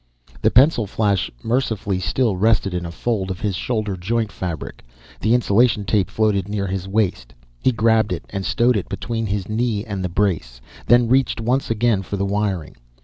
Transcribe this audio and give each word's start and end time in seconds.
The 0.41 0.49
pencil 0.49 0.87
flash, 0.87 1.29
mercifully, 1.43 1.99
still 1.99 2.35
rested 2.35 2.73
in 2.73 2.87
a 2.87 2.91
fold 2.91 3.29
of 3.29 3.41
his 3.41 3.55
shoulder 3.55 3.95
joint 3.95 4.31
fabric. 4.31 4.83
The 5.19 5.35
insulation 5.35 5.85
tape 5.85 6.09
floated 6.09 6.49
near 6.49 6.65
his 6.65 6.87
waist; 6.87 7.35
he 7.59 7.71
grabbed 7.71 8.11
it 8.11 8.25
and 8.31 8.43
stowed 8.43 8.77
it 8.77 8.89
between 8.89 9.27
his 9.27 9.47
knee 9.47 9.85
and 9.85 10.03
the 10.03 10.09
brace, 10.09 10.59
then 10.87 11.07
reached 11.07 11.39
once 11.39 11.69
again 11.69 12.01
for 12.01 12.17
the 12.17 12.25
wiring. 12.25 12.77